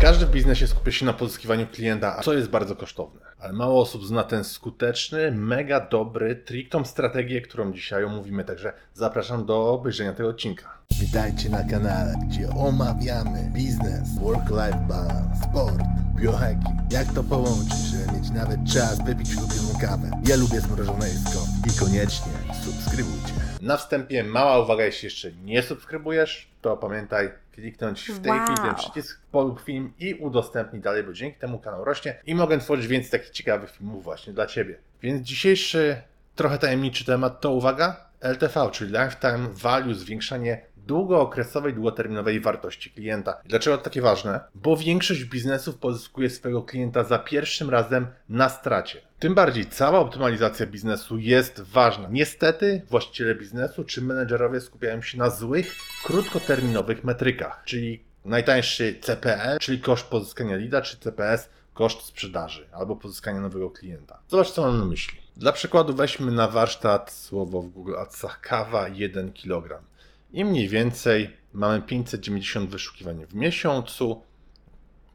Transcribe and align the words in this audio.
Każdy 0.00 0.26
w 0.26 0.30
biznesie 0.30 0.66
skupia 0.66 0.92
się 0.92 1.06
na 1.06 1.12
pozyskiwaniu 1.12 1.66
klienta, 1.66 2.20
co 2.22 2.32
jest 2.32 2.48
bardzo 2.50 2.76
kosztowne. 2.76 3.20
Ale 3.38 3.52
mało 3.52 3.80
osób 3.82 4.06
zna 4.06 4.22
ten 4.22 4.44
skuteczny, 4.44 5.32
mega 5.32 5.80
dobry 5.80 6.36
trik, 6.36 6.70
tą 6.70 6.84
strategię, 6.84 7.40
którą 7.40 7.72
dzisiaj 7.72 8.04
omówimy. 8.04 8.44
Także 8.44 8.72
zapraszam 8.94 9.46
do 9.46 9.72
obejrzenia 9.72 10.12
tego 10.12 10.28
odcinka. 10.28 10.78
Witajcie 11.00 11.48
na 11.48 11.64
kanale, 11.64 12.14
gdzie 12.28 12.48
omawiamy 12.50 13.50
biznes, 13.54 14.18
work-life 14.20 14.86
balance, 14.88 15.48
sport, 15.50 15.82
biohacking. 16.16 16.92
Jak 16.92 17.12
to 17.14 17.24
połączyć, 17.24 17.78
żeby 17.90 18.18
mieć 18.18 18.30
nawet 18.30 18.60
czas 18.72 19.04
wypić 19.04 19.36
ulubioną 19.36 19.78
kawę. 19.80 20.10
Ja 20.26 20.36
lubię 20.36 20.60
zmrożone 20.60 21.08
jedzko 21.08 21.40
i 21.66 21.78
koniecznie 21.78 22.32
subskrybujcie. 22.64 23.49
Na 23.60 23.76
wstępie 23.76 24.24
mała 24.24 24.58
uwaga, 24.58 24.84
jeśli 24.84 25.06
jeszcze 25.06 25.32
nie 25.32 25.62
subskrybujesz, 25.62 26.48
to 26.62 26.76
pamiętaj 26.76 27.30
kliknąć 27.52 28.08
w 28.10 28.20
tej 28.20 28.32
Wow. 28.32 28.44
chwili 28.44 28.58
ten 28.58 28.74
przycisk 28.74 29.20
polub 29.32 29.60
film 29.60 29.92
i 29.98 30.14
udostępnij 30.14 30.82
dalej, 30.82 31.02
bo 31.02 31.12
dzięki 31.12 31.38
temu 31.38 31.58
kanał 31.58 31.84
rośnie 31.84 32.20
i 32.26 32.34
mogę 32.34 32.58
tworzyć 32.58 32.86
więcej 32.86 33.10
takich 33.10 33.30
ciekawych 33.30 33.70
filmów 33.70 34.04
właśnie 34.04 34.32
dla 34.32 34.46
Ciebie. 34.46 34.78
Więc 35.02 35.26
dzisiejszy 35.26 36.02
trochę 36.34 36.58
tajemniczy 36.58 37.04
temat 37.04 37.40
to 37.40 37.50
uwaga, 37.50 38.10
LTV, 38.20 38.70
czyli 38.72 38.90
Lifetime 38.90 39.48
Value, 39.52 39.94
zwiększanie 39.94 40.60
długookresowej, 40.90 41.74
długoterminowej 41.74 42.40
wartości 42.40 42.90
klienta. 42.90 43.40
Dlaczego 43.44 43.78
to 43.78 43.84
takie 43.84 44.02
ważne? 44.02 44.40
Bo 44.54 44.76
większość 44.76 45.24
biznesów 45.24 45.78
pozyskuje 45.78 46.30
swojego 46.30 46.62
klienta 46.62 47.04
za 47.04 47.18
pierwszym 47.18 47.70
razem 47.70 48.06
na 48.28 48.48
stracie. 48.48 49.00
Tym 49.18 49.34
bardziej 49.34 49.66
cała 49.66 49.98
optymalizacja 49.98 50.66
biznesu 50.66 51.18
jest 51.18 51.60
ważna. 51.60 52.08
Niestety 52.10 52.82
właściciele 52.90 53.34
biznesu 53.34 53.84
czy 53.84 54.02
menedżerowie 54.02 54.60
skupiają 54.60 55.02
się 55.02 55.18
na 55.18 55.30
złych, 55.30 55.76
krótkoterminowych 56.04 57.04
metrykach, 57.04 57.62
czyli 57.64 58.04
najtańszy 58.24 58.98
CPL, 59.00 59.58
czyli 59.58 59.80
koszt 59.80 60.06
pozyskania 60.06 60.56
lida, 60.56 60.82
czy 60.82 60.96
CPS, 60.96 61.48
koszt 61.74 62.02
sprzedaży 62.02 62.68
albo 62.72 62.96
pozyskania 62.96 63.40
nowego 63.40 63.70
klienta. 63.70 64.18
Zobacz, 64.28 64.50
co 64.50 64.62
mam 64.62 64.78
na 64.78 64.84
myśli. 64.84 65.18
Dla 65.36 65.52
przykładu 65.52 65.94
weźmy 65.94 66.32
na 66.32 66.48
warsztat 66.48 67.12
słowo 67.12 67.62
w 67.62 67.68
Google 67.68 67.96
Adsach 67.96 68.40
kawa 68.40 68.88
1 68.88 69.32
kg. 69.32 69.89
I 70.32 70.44
mniej 70.44 70.68
więcej 70.68 71.36
mamy 71.52 71.82
590 71.82 72.70
wyszukiwań 72.70 73.26
w 73.26 73.34
miesiącu. 73.34 74.22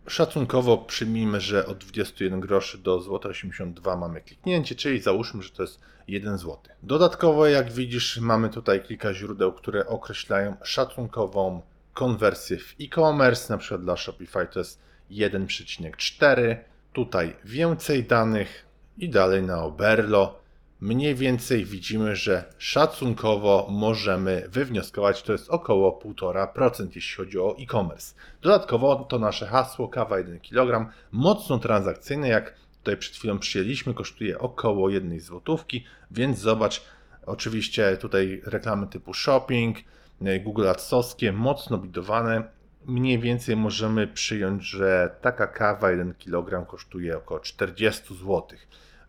Szacunkowo 0.08 0.78
przyjmijmy, 0.78 1.42
że 1.42 1.66
od 1.66 1.78
21 1.78 2.40
groszy 2.40 2.78
do 2.78 3.00
złote 3.00 3.30
82 3.30 3.96
mamy 3.96 4.22
kliknięcie, 4.22 4.76
czyli 4.76 5.00
załóżmy, 5.00 5.44
że 5.44 5.50
to 5.50 5.64
jest 5.64 5.80
1 6.08 6.38
zł. 6.38 6.58
Dodatkowo, 6.84 7.48
jak 7.48 7.72
widzisz, 7.72 8.18
mamy 8.18 8.50
tutaj 8.50 8.84
kilka 8.84 9.14
źródeł, 9.14 9.54
które 9.54 9.88
określają 9.88 10.56
szacunkową 10.64 11.62
konwersję 11.94 12.58
w 12.58 12.76
e-commerce, 12.82 13.54
na 13.54 13.58
przykład 13.58 13.82
dla 13.82 13.98
Shopify 13.98 14.48
to 14.52 14.60
jest 14.60 14.82
1,4. 15.12 16.58
Tutaj 16.94 17.36
więcej 17.46 18.04
danych 18.04 18.66
i 18.98 19.10
dalej 19.10 19.44
na 19.44 19.64
Oberlo. 19.64 20.45
Mniej 20.86 21.16
więcej 21.16 21.66
widzimy, 21.66 22.16
że 22.16 22.44
szacunkowo 22.58 23.68
możemy 23.70 24.46
wywnioskować, 24.50 25.24
to 25.24 25.32
jest 25.32 25.50
około 25.50 26.02
1,5%, 26.06 26.88
jeśli 26.96 27.16
chodzi 27.18 27.40
o 27.40 27.56
e-commerce. 27.60 28.16
Dodatkowo 28.42 28.96
to 28.96 29.20
nasze 29.20 29.48
hasło 29.48 29.90
kawa 29.90 30.18
1 30.18 30.40
kg, 30.40 30.92
mocno 31.12 31.60
transakcyjne, 31.60 32.28
jak 32.28 32.56
tutaj 32.78 32.98
przed 32.98 33.16
chwilą 33.16 33.40
przyjęliśmy, 33.40 33.94
kosztuje 33.94 34.40
około 34.40 34.90
1 34.90 35.20
złotówki, 35.20 35.86
więc 36.12 36.40
zobacz, 36.40 36.82
oczywiście 37.26 37.98
tutaj 37.98 38.42
reklamy 38.46 38.88
typu 38.88 39.14
shopping, 39.14 39.78
e, 40.22 40.40
Google 40.40 40.68
Adsowskie, 40.68 41.32
mocno 41.32 41.78
bidowane. 41.78 42.44
Mniej 42.86 43.20
więcej 43.20 43.56
możemy 43.56 44.08
przyjąć, 44.08 44.64
że 44.64 45.16
taka 45.22 45.48
kawa 45.48 45.92
1 45.92 46.14
kg 46.14 46.68
kosztuje 46.68 47.18
około 47.18 47.40
40 47.40 48.16
zł. 48.16 48.44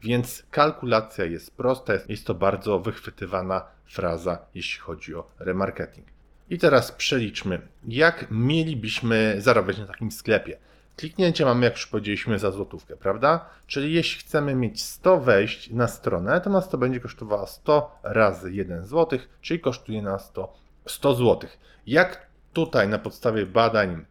Więc 0.03 0.43
kalkulacja 0.51 1.25
jest 1.25 1.57
prosta, 1.57 1.93
jest- 2.09 2.27
to 2.27 2.35
bardzo 2.35 2.79
wychwytywana 2.81 3.65
fraza, 3.85 4.39
jeśli 4.55 4.81
chodzi 4.81 5.15
o 5.15 5.31
remarketing. 5.39 6.07
I 6.51 6.59
teraz 6.59 6.93
przeliczmy, 6.93 7.69
jak 7.89 8.27
mielibyśmy 8.31 9.37
zarabiać 9.39 9.79
na 9.79 9.87
takim 9.87 10.11
sklepie. 10.11 10.59
Kliknięcie 10.97 11.45
mamy, 11.45 11.65
jak 11.65 11.75
już 11.75 11.87
powiedzieliśmy, 11.87 12.39
za 12.39 12.51
złotówkę, 12.51 12.97
prawda? 12.97 13.49
Czyli 13.67 13.93
jeśli 13.93 14.21
chcemy 14.21 14.55
mieć 14.55 14.83
100 14.83 15.21
wejść 15.21 15.71
na 15.71 15.89
stronę, 15.89 16.41
to 16.41 16.51
nas 16.51 16.69
to 16.69 16.79
będzie 16.79 17.01
kosztowało 17.01 17.47
100 17.47 17.99
razy 18.03 18.53
1 18.53 18.87
zł, 18.87 19.19
czyli 19.41 19.61
kosztuje 19.61 20.03
nas 20.03 20.33
to 20.33 20.55
100 20.87 21.15
zł. 21.15 21.51
Jak 21.87 22.27
tutaj 22.53 22.89
na 22.89 22.99
podstawie 22.99 23.47
badań 23.47 24.05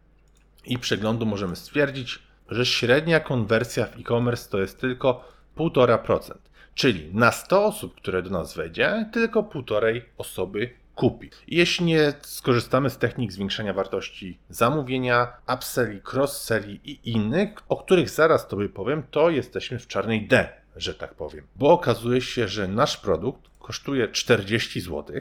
i 0.64 0.78
przeglądu 0.78 1.26
możemy 1.26 1.56
stwierdzić, 1.56 2.22
że 2.48 2.66
średnia 2.66 3.20
konwersja 3.20 3.86
w 3.86 3.98
e-commerce 4.00 4.50
to 4.50 4.58
jest 4.58 4.80
tylko 4.80 5.35
1,5%. 5.56 6.32
Czyli 6.74 7.14
na 7.14 7.32
100 7.32 7.64
osób, 7.64 7.94
które 7.94 8.22
do 8.22 8.30
nas 8.30 8.54
wejdzie, 8.54 9.10
tylko 9.12 9.42
1,5 9.42 10.00
osoby 10.18 10.70
kupi. 10.94 11.30
Jeśli 11.48 11.86
nie 11.86 12.12
skorzystamy 12.20 12.90
z 12.90 12.98
technik 12.98 13.32
zwiększania 13.32 13.72
wartości 13.72 14.38
zamówienia, 14.48 15.32
upselli, 15.54 16.00
cross-selli 16.12 16.80
i 16.84 17.10
innych, 17.10 17.50
o 17.68 17.76
których 17.76 18.10
zaraz 18.10 18.48
Tobie 18.48 18.68
powiem, 18.68 19.02
to 19.10 19.30
jesteśmy 19.30 19.78
w 19.78 19.86
czarnej 19.86 20.28
D, 20.28 20.48
że 20.76 20.94
tak 20.94 21.14
powiem. 21.14 21.46
Bo 21.56 21.72
okazuje 21.72 22.20
się, 22.20 22.48
że 22.48 22.68
nasz 22.68 22.96
produkt 22.96 23.50
kosztuje 23.58 24.08
40 24.08 24.80
zł, 24.80 25.20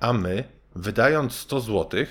a 0.00 0.12
my, 0.12 0.44
wydając 0.74 1.34
100 1.34 1.60
zł, 1.60 2.04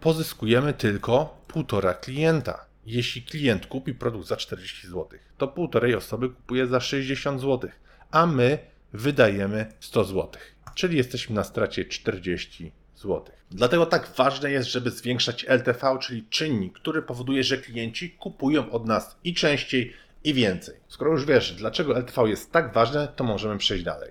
pozyskujemy 0.00 0.72
tylko 0.72 1.36
półtora 1.48 1.94
klienta. 1.94 2.65
Jeśli 2.86 3.22
klient 3.22 3.66
kupi 3.66 3.94
produkt 3.94 4.28
za 4.28 4.36
40 4.36 4.86
zł, 4.86 5.08
to 5.38 5.48
półtorej 5.48 5.94
osoby 5.94 6.28
kupuje 6.28 6.66
za 6.66 6.80
60 6.80 7.40
zł, 7.40 7.70
a 8.10 8.26
my 8.26 8.58
wydajemy 8.92 9.72
100 9.80 10.04
zł, 10.04 10.30
czyli 10.74 10.96
jesteśmy 10.96 11.34
na 11.34 11.44
stracie 11.44 11.84
40 11.84 12.72
zł. 12.96 13.24
Dlatego 13.50 13.86
tak 13.86 14.08
ważne 14.16 14.50
jest, 14.50 14.68
żeby 14.68 14.90
zwiększać 14.90 15.44
LTV, 15.48 15.98
czyli 16.00 16.24
czynnik, 16.30 16.72
który 16.72 17.02
powoduje, 17.02 17.44
że 17.44 17.58
klienci 17.58 18.10
kupują 18.10 18.70
od 18.70 18.86
nas 18.86 19.16
i 19.24 19.34
częściej, 19.34 19.92
i 20.24 20.34
więcej. 20.34 20.74
Skoro 20.88 21.10
już 21.10 21.24
wiesz, 21.24 21.52
dlaczego 21.52 21.96
LTV 21.98 22.28
jest 22.28 22.52
tak 22.52 22.72
ważne, 22.72 23.08
to 23.16 23.24
możemy 23.24 23.58
przejść 23.58 23.84
dalej. 23.84 24.10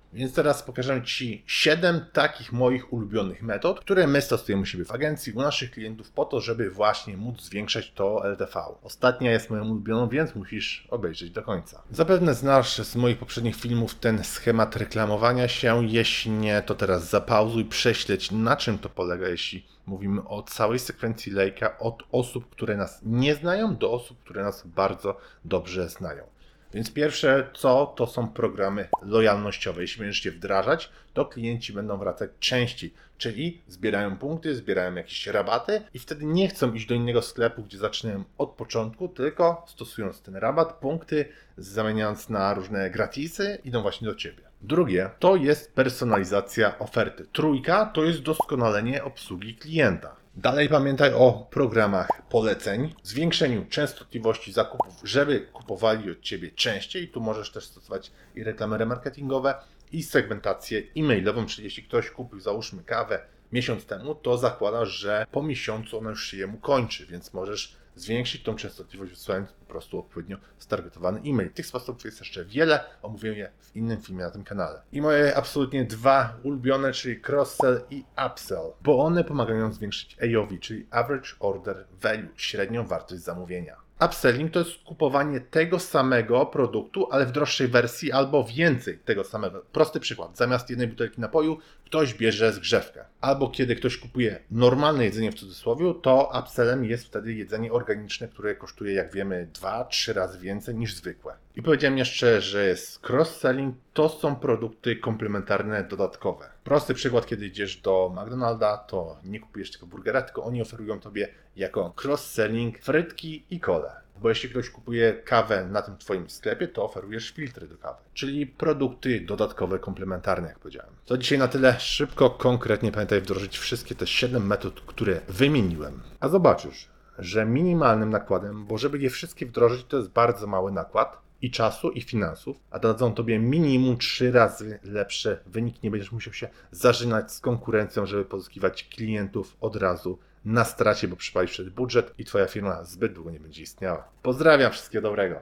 Więc 0.13 0.33
teraz 0.33 0.63
pokażę 0.63 1.01
Ci 1.03 1.43
7 1.47 2.05
takich 2.13 2.51
moich 2.51 2.93
ulubionych 2.93 3.41
metod, 3.41 3.79
które 3.79 4.07
my 4.07 4.21
stosujemy 4.21 4.61
u 4.61 4.65
siebie 4.65 4.85
w 4.85 4.91
agencji, 4.91 5.33
u 5.33 5.41
naszych 5.41 5.71
klientów 5.71 6.11
po 6.11 6.25
to, 6.25 6.41
żeby 6.41 6.71
właśnie 6.71 7.17
móc 7.17 7.41
zwiększać 7.41 7.91
to 7.91 8.25
LTV. 8.25 8.61
Ostatnia 8.83 9.31
jest 9.31 9.49
moją 9.49 9.69
ulubioną, 9.69 10.09
więc 10.09 10.35
musisz 10.35 10.87
obejrzeć 10.89 11.31
do 11.31 11.41
końca. 11.41 11.81
Zapewne 11.91 12.33
znasz 12.33 12.77
z 12.77 12.95
moich 12.95 13.17
poprzednich 13.17 13.55
filmów 13.55 13.95
ten 13.95 14.23
schemat 14.23 14.75
reklamowania 14.75 15.47
się. 15.47 15.87
Jeśli 15.87 16.31
nie, 16.31 16.61
to 16.61 16.75
teraz 16.75 17.09
zapauzuj, 17.09 17.65
prześledź 17.65 18.31
na 18.31 18.55
czym 18.55 18.77
to 18.77 18.89
polega, 18.89 19.27
jeśli 19.27 19.65
mówimy 19.85 20.21
o 20.27 20.43
całej 20.43 20.79
sekwencji 20.79 21.31
lejka 21.31 21.77
od 21.79 22.03
osób, 22.11 22.49
które 22.49 22.77
nas 22.77 22.99
nie 23.03 23.35
znają 23.35 23.75
do 23.75 23.91
osób, 23.91 24.23
które 24.23 24.43
nas 24.43 24.67
bardzo 24.67 25.17
dobrze 25.45 25.89
znają. 25.89 26.30
Więc 26.73 26.93
pierwsze 26.93 27.49
co, 27.53 27.85
to 27.85 28.07
są 28.07 28.27
programy 28.27 28.87
lojalnościowe. 29.01 29.81
Jeśli 29.81 29.99
będziesz 29.99 30.25
je 30.25 30.31
wdrażać, 30.31 30.89
to 31.13 31.25
klienci 31.25 31.73
będą 31.73 31.97
wracać 31.97 32.29
częściej, 32.39 32.93
czyli 33.17 33.61
zbierają 33.67 34.17
punkty, 34.17 34.55
zbierają 34.55 34.95
jakieś 34.95 35.27
rabaty 35.27 35.81
i 35.93 35.99
wtedy 35.99 36.25
nie 36.25 36.47
chcą 36.47 36.73
iść 36.73 36.85
do 36.85 36.95
innego 36.95 37.21
sklepu, 37.21 37.63
gdzie 37.63 37.77
zaczynają 37.77 38.23
od 38.37 38.49
początku, 38.49 39.07
tylko 39.07 39.65
stosując 39.67 40.21
ten 40.21 40.35
rabat, 40.35 40.73
punkty 40.73 41.25
zamieniając 41.57 42.29
na 42.29 42.53
różne 42.53 42.89
gratisy, 42.89 43.57
idą 43.63 43.81
właśnie 43.81 44.07
do 44.07 44.15
Ciebie. 44.15 44.43
Drugie 44.61 45.09
to 45.19 45.35
jest 45.35 45.73
personalizacja 45.73 46.79
oferty. 46.79 47.25
Trójka 47.31 47.85
to 47.85 48.03
jest 48.03 48.21
doskonalenie 48.21 49.03
obsługi 49.03 49.55
klienta. 49.55 50.20
Dalej 50.35 50.69
pamiętaj 50.69 51.13
o 51.13 51.47
programach 51.49 52.07
poleceń, 52.29 52.93
zwiększeniu 53.03 53.65
częstotliwości 53.65 54.53
zakupów, 54.53 54.93
żeby 55.03 55.39
kupowali 55.39 56.11
od 56.11 56.21
Ciebie 56.21 56.51
częściej. 56.51 57.07
Tu 57.07 57.21
możesz 57.21 57.51
też 57.51 57.65
stosować 57.65 58.11
i 58.35 58.43
reklamy 58.43 58.77
remarketingowe, 58.77 59.55
i 59.91 60.03
segmentację 60.03 60.81
e-mailową, 60.97 61.45
czyli 61.45 61.63
jeśli 61.63 61.83
ktoś 61.83 62.09
kupił, 62.09 62.39
załóżmy 62.39 62.83
kawę 62.83 63.19
miesiąc 63.51 63.85
temu, 63.85 64.15
to 64.15 64.37
zakładasz, 64.37 64.89
że 64.89 65.25
po 65.31 65.43
miesiącu 65.43 65.97
ona 65.97 66.09
już 66.09 66.27
się 66.27 66.37
jemu 66.37 66.57
kończy, 66.57 67.05
więc 67.05 67.33
możesz 67.33 67.75
zwiększyć 67.95 68.43
tą 68.43 68.55
częstotliwość 68.55 69.11
wysyłając 69.11 69.51
po 69.51 69.65
prostu 69.65 69.99
odpowiednio 69.99 70.37
stargetowany 70.57 71.21
e-mail. 71.25 71.51
Tych 71.51 71.65
sposobów 71.65 72.05
jest 72.05 72.19
jeszcze 72.19 72.45
wiele, 72.45 72.83
omówię 73.01 73.33
je 73.33 73.51
w 73.59 73.75
innym 73.75 74.01
filmie 74.01 74.23
na 74.23 74.31
tym 74.31 74.43
kanale. 74.43 74.81
I 74.91 75.01
moje 75.01 75.35
absolutnie 75.35 75.85
dwa 75.85 76.37
ulubione, 76.43 76.91
czyli 76.91 77.21
cross-sell 77.21 77.81
i 77.89 78.03
upsell, 78.27 78.73
bo 78.81 79.03
one 79.03 79.23
pomagają 79.23 79.73
zwiększyć 79.73 80.17
AOV, 80.21 80.59
czyli 80.59 80.87
Average 80.91 81.29
Order 81.39 81.85
Value, 81.91 82.29
średnią 82.35 82.87
wartość 82.87 83.21
zamówienia. 83.21 83.75
Upselling 84.05 84.51
to 84.51 84.59
jest 84.59 84.83
kupowanie 84.83 85.39
tego 85.39 85.79
samego 85.79 86.45
produktu, 86.45 87.07
ale 87.11 87.25
w 87.25 87.31
droższej 87.31 87.67
wersji 87.67 88.11
albo 88.11 88.43
więcej 88.43 88.99
tego 88.99 89.23
samego. 89.23 89.65
Prosty 89.71 89.99
przykład. 89.99 90.37
Zamiast 90.37 90.69
jednej 90.69 90.87
butelki 90.87 91.21
napoju 91.21 91.57
ktoś 91.85 92.13
bierze 92.13 92.53
zgrzewkę. 92.53 93.05
Albo 93.21 93.49
kiedy 93.49 93.75
ktoś 93.75 93.97
kupuje 93.97 94.39
normalne 94.51 95.05
jedzenie 95.05 95.31
w 95.31 95.35
cudzysłowie, 95.35 95.93
to 96.01 96.31
upsellem 96.39 96.85
jest 96.85 97.05
wtedy 97.05 97.33
jedzenie 97.33 97.71
organiczne, 97.71 98.27
które 98.27 98.55
kosztuje, 98.55 98.93
jak 98.93 99.13
wiemy, 99.13 99.47
2-3 99.53 100.13
razy 100.13 100.39
więcej 100.39 100.75
niż 100.75 100.95
zwykłe. 100.95 101.33
I 101.55 101.61
powiedziałem 101.61 101.97
jeszcze, 101.97 102.41
że 102.41 102.65
jest 102.65 103.01
cross-selling, 103.09 103.71
to 103.93 104.09
są 104.09 104.35
produkty 104.35 104.95
komplementarne 104.95 105.83
dodatkowe. 105.83 106.49
Prosty 106.63 106.93
przykład, 106.93 107.25
kiedy 107.25 107.45
idziesz 107.45 107.77
do 107.77 108.13
McDonalda, 108.15 108.77
to 108.77 109.17
nie 109.23 109.39
kupujesz 109.39 109.71
tylko 109.71 109.87
burgera, 109.87 110.21
tylko 110.21 110.43
oni 110.43 110.61
oferują 110.61 110.99
tobie 110.99 111.27
jako 111.55 111.93
cross-selling 112.03 112.77
frytki 112.79 113.43
i 113.49 113.59
kole. 113.59 113.91
Bo 114.21 114.29
jeśli 114.29 114.49
ktoś 114.49 114.69
kupuje 114.69 115.13
kawę 115.13 115.65
na 115.65 115.81
tym 115.81 115.97
Twoim 115.97 116.29
sklepie, 116.29 116.67
to 116.67 116.83
oferujesz 116.83 117.31
filtry 117.31 117.67
do 117.67 117.77
kawy. 117.77 117.99
Czyli 118.13 118.47
produkty 118.47 119.21
dodatkowe, 119.21 119.79
komplementarne, 119.79 120.47
jak 120.47 120.59
powiedziałem. 120.59 120.91
To 121.05 121.17
dzisiaj 121.17 121.39
na 121.39 121.47
tyle. 121.47 121.79
Szybko, 121.79 122.29
konkretnie 122.29 122.91
pamiętaj 122.91 123.21
wdrożyć 123.21 123.57
wszystkie 123.57 123.95
te 123.95 124.07
7 124.07 124.47
metod, 124.47 124.81
które 124.81 125.21
wymieniłem. 125.27 126.01
A 126.19 126.29
zobaczysz, 126.29 126.89
że 127.19 127.45
minimalnym 127.45 128.09
nakładem, 128.09 128.65
bo 128.65 128.77
żeby 128.77 128.99
je 128.99 129.09
wszystkie 129.09 129.45
wdrożyć, 129.45 129.85
to 129.85 129.97
jest 129.97 130.09
bardzo 130.09 130.47
mały 130.47 130.71
nakład 130.71 131.21
i 131.41 131.51
czasu, 131.51 131.89
i 131.89 132.01
finansów, 132.01 132.57
a 132.71 132.79
dadzą 132.79 133.13
tobie 133.13 133.39
minimum 133.39 133.97
3 133.97 134.31
razy 134.31 134.79
lepsze 134.83 135.39
wyniki. 135.45 135.79
Nie 135.83 135.91
będziesz 135.91 136.11
musiał 136.11 136.33
się 136.33 136.47
zażynać 136.71 137.31
z 137.31 137.39
konkurencją, 137.39 138.05
żeby 138.05 138.25
pozyskiwać 138.25 138.83
klientów 138.83 139.57
od 139.61 139.75
razu 139.75 140.19
na 140.45 140.65
stracie, 140.65 141.07
bo 141.07 141.15
przypalisz 141.15 141.53
wtedy 141.53 141.71
budżet 141.71 142.13
i 142.17 142.25
twoja 142.25 142.47
firma 142.47 142.83
zbyt 142.83 143.13
długo 143.13 143.31
nie 143.31 143.39
będzie 143.39 143.63
istniała. 143.63 144.07
Pozdrawiam, 144.21 144.71
wszystkiego 144.71 145.07
dobrego. 145.07 145.41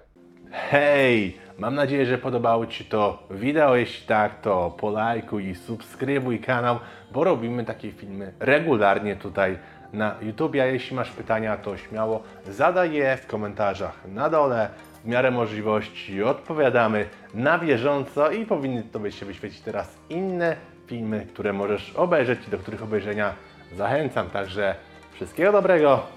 Hej, 0.52 1.38
mam 1.58 1.76
nadzieję, 1.76 2.06
że 2.06 2.18
podobało 2.18 2.68
Ci 2.68 2.86
to 2.86 3.28
wideo. 3.32 3.76
Jeśli 3.76 4.08
tak, 4.08 4.42
to 4.42 4.76
polajkuj 4.80 5.48
i 5.48 5.56
subskrybuj 5.56 6.40
kanał, 6.40 6.80
bo 7.12 7.24
robimy 7.24 7.66
takie 7.66 7.92
filmy 7.92 8.34
regularnie 8.40 9.16
tutaj 9.16 9.60
na 9.94 10.16
YouTube. 10.22 10.56
A 10.56 10.66
jeśli 10.66 10.96
masz 10.96 11.12
pytania, 11.12 11.58
to 11.58 11.78
śmiało 11.78 12.24
zadaj 12.48 12.94
je 12.94 13.18
w 13.18 13.28
komentarzach 13.28 14.08
na 14.08 14.30
dole. 14.30 14.70
W 15.04 15.08
miarę 15.08 15.32
możliwości 15.32 16.24
odpowiadamy 16.24 17.10
na 17.34 17.60
bieżąco 17.60 18.32
i 18.32 18.46
powinny 18.46 18.84
Tobie 18.84 19.12
się 19.12 19.26
wyświecić 19.26 19.62
teraz 19.62 19.98
inne 20.10 20.56
filmy, 20.88 21.28
które 21.34 21.54
możesz 21.54 21.92
obejrzeć 21.96 22.40
i 22.48 22.52
do 22.52 22.58
których 22.58 22.84
obejrzenia 22.84 23.34
zachęcam. 23.78 24.30
Także 24.30 24.76
wszystkiego 25.14 25.52
dobrego 25.52 26.08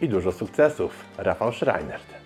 i 0.00 0.08
dużo 0.08 0.32
sukcesów. 0.32 1.04
Rafał 1.18 1.52
Schreinert. 1.52 2.23